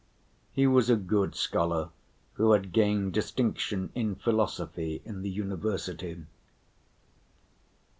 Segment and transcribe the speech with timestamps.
[0.51, 1.91] He was a good scholar
[2.33, 6.25] who had gained distinction in philosophy in the university.